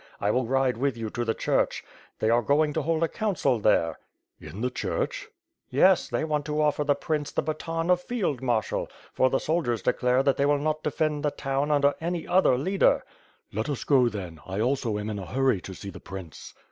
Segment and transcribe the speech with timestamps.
[0.19, 1.83] I will ride with you to the church.
[2.17, 3.99] They are going to hold a council there."
[4.39, 7.31] "In the church?" 5i6 WITH FIRE AND i^WORD, "Yes, they went to offer the prince
[7.31, 11.29] the baton of field marshal; for the soldiers declare that they will not defend the
[11.29, 13.03] town under any other leader."
[13.53, 16.55] "Let us go, then, I also am in a hurry to see the prince."